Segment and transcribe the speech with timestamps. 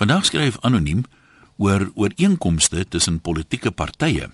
[0.00, 1.02] Vandag skryf anoniem
[1.60, 4.30] oor ooreenkomste tussen politieke partye.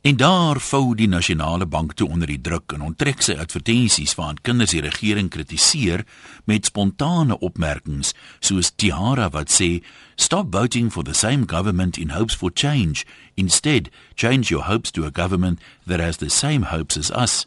[0.00, 4.40] En daar vou die nasionale bank toe onder die druk en onttrek sy advertensies waarin
[4.42, 6.02] kinders die regering kritiseer
[6.50, 8.10] met spontane opmerkings
[8.40, 9.84] soos Tiara wat sê
[10.16, 13.06] stop voting for the same government in hopes for change
[13.36, 17.46] instead change your hopes to a government that has the same hopes as us.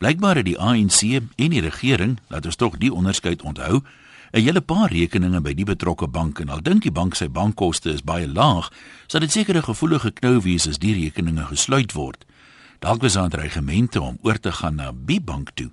[0.00, 3.84] Blykbaar het die ANC en die regering, laat ons tog die onderskeid onthou,
[4.32, 7.92] 'n hele paar rekeninge by die betrokke bank en al dink die bank sy bankkoste
[7.92, 8.70] is baie laag,
[9.06, 12.24] sal dit seker 'n gevoelige knou wees as die rekeninge gesluit word.
[12.80, 15.70] Dalk was daar dreigemente om oor te gaan na B bank toe.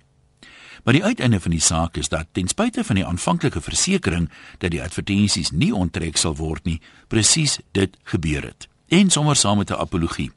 [0.84, 4.72] Maar die uiteinde van die saak is dat ten spyte van die aanvanklike versekering dat
[4.72, 8.68] die advertensies nie onttrek sal word nie, presies dit gebeur het.
[8.88, 10.32] En sommer saam met 'n apologie.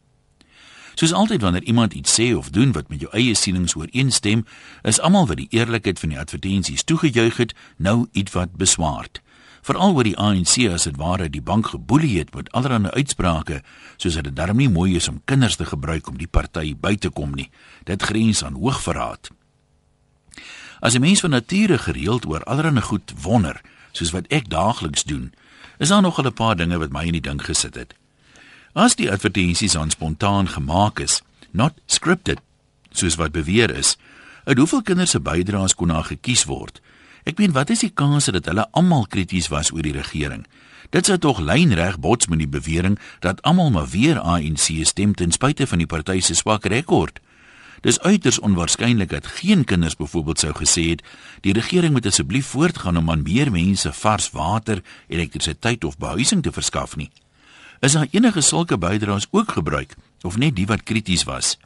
[0.94, 4.44] Soos altyd wanneer iemand iets sê of doen wat met jou eie sienings ooreenstem,
[4.82, 9.22] is almal wat die eerlikheid van die advertensies toegejuig het, nou ietwat beswaard.
[9.62, 13.60] Veral oor die ANC as dit ware die bank geboelie het met allerlei uitsprake,
[13.96, 16.96] soos dat dit darm nie mooi is om kinders te gebruik om die party by
[16.96, 17.46] te kom nie.
[17.86, 19.30] Dit grens aan hoogverraad.
[20.80, 23.60] As 'n mens van nature gereeld oor allerlei goed wonder,
[23.92, 25.32] soos wat ek daagliks doen,
[25.78, 27.94] is daar nog 'n paar dinge wat my in die ding gesit het.
[28.72, 31.20] As die advertensies aan spontaan gemaak is,
[31.50, 32.38] not scripted,
[32.88, 33.98] soos wat beweer is,
[34.44, 36.80] uit hoeveel kinders se bydraes kon daar gekies word?
[37.28, 40.46] Ek meen, wat is die kans dat hulle almal krities was oor die regering?
[40.88, 45.36] Dit sou tog lynreg bots met die bewering dat almal maar weer ANC stem ten
[45.36, 47.20] spyte van die party se swak rekord.
[47.84, 51.04] Dis uiters onwaarskynlik dat geen kinders byvoorbeeld sou gesê het
[51.44, 54.80] die regering moet asseblief voortgaan om aan meer mense vars water,
[55.12, 57.10] elektrisiteit of behuising te verskaf nie.
[57.82, 61.56] Is daar enige sulke bydraes ook gebruik of net die wat krities was?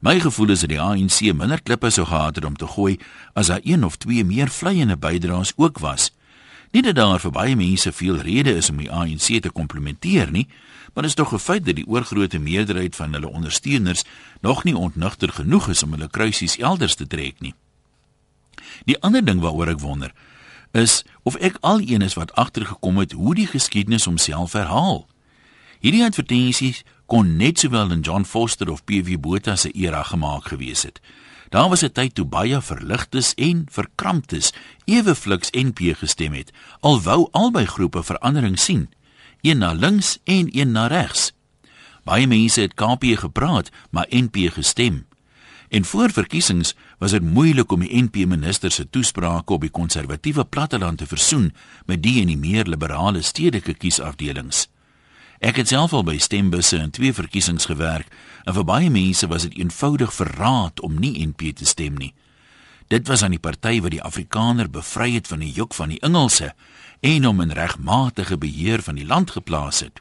[0.00, 2.96] My gevoel is dat die ANC minder klippe sou gehad het om te gooi
[3.36, 6.14] as daar een of twee meer vleiende bydraes ook was.
[6.72, 10.48] Nie dat daar vir baie mense veel rede is om die ANC te komplimenteer nie,
[10.94, 14.04] maar is tog 'n feit dat die oorgrootste meerderheid van hulle ondersteuners
[14.40, 17.54] nog nie ontnugter genoeg is om hulle kruisies elders te trek nie.
[18.84, 20.12] Die ander ding waaroor ek wonder,
[20.72, 25.06] is of ek al een is wat agtergekom het hoe die geskiedenis homself herhaal.
[25.84, 26.78] Hierdie advertensies
[27.12, 31.00] kon net sowel in John Foster of PW Botha se era gemaak gewees het.
[31.52, 34.52] Daar was 'n tyd toe baie verligtes en verkramptes
[34.84, 38.88] ewe fliks NP gestem het, al wou albei groepe verandering sien,
[39.42, 41.32] een na links en een na regs.
[42.04, 45.06] Baie mense het KP gepraat, maar NP gestem.
[45.68, 50.44] En voor verkiesings was dit moeilik om die NP minister se toesprake op die konservatiewe
[50.44, 51.54] platteland te versoen
[51.86, 54.68] met die in die meer liberale stedelike kiesafdelings.
[55.44, 58.08] Ek het self al by stembusse in twee verkiesings gewerk
[58.48, 62.14] en vir baie mense was dit eenvoudig verraad om nie NP te stem nie.
[62.88, 66.00] Dit was aan die party wat die Afrikaner bevry het van die juk van die
[66.00, 66.54] Engelse
[67.04, 70.00] en hom in regmatige beheer van die land geplaas het.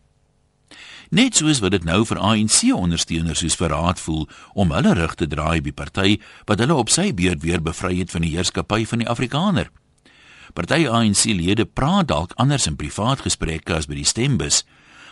[1.12, 4.24] Net soos wat dit nou vir ANC ondersteuners soos verraad voel
[4.56, 8.16] om hulle rug te draai by party wat hulle op sy beurt weer bevry het
[8.16, 9.68] van die heerskappy van die Afrikaner.
[10.56, 14.64] Party ANC lede praat dalk anders in privaat gesprekke as by die stembus,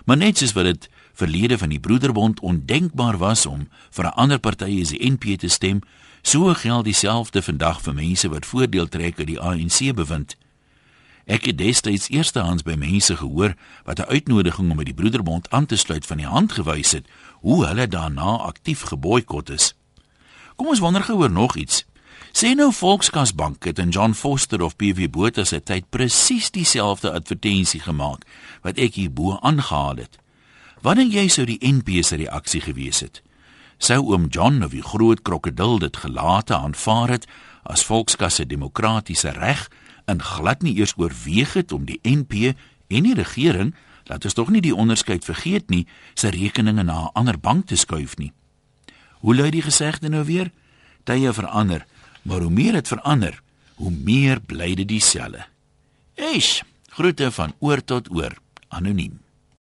[0.06, 4.40] Maar net soos wat dit verlede van die Broederbond ondenkbaar was om vir 'n ander
[4.40, 5.82] party as die NP te stem,
[6.22, 10.38] so geld dieselfde vandag vir mense wat voordeel trek uit die ANC bewind.
[11.26, 15.66] Ek het destyds eerstehands by mense gehoor wat 'n uitnodiging om by die Broederbond aan
[15.66, 17.08] te sluit van die hand gewys het,
[17.42, 19.76] hoe hulle daarna aktief geboikot is.
[20.56, 21.86] Kom ons wonder gou oor nog iets.
[22.30, 27.82] Sê nou Volkskasbank het en John Foster of PV Botha se tyd presies dieselfde advertensie
[27.82, 28.24] gemaak
[28.62, 30.20] wat ek hierbo aangehaal het.
[30.82, 33.22] Wat dink jy sou die NP se reaksie gewees het?
[33.82, 37.28] Sou oom John of die groot krokodil dit gelate aanvaar het
[37.64, 39.68] as Volkskas se demokratiese reg
[40.06, 42.56] en glad nie eers oorweeg het om die NP
[42.92, 43.76] en die regering,
[44.10, 47.76] laat ons tog nie die onderskeid vergeet nie, se rekeninge na 'n ander bank te
[47.76, 48.34] skuif nie.
[49.22, 50.52] Hoe lui die gesegde nou weer?
[51.04, 51.86] Tye verander
[52.22, 53.42] maar hoe meer dit verander,
[53.76, 55.46] hoe meer bly dit dieselfde.
[56.16, 58.36] Eish, groete van oor tot oor,
[58.68, 59.21] anoniem.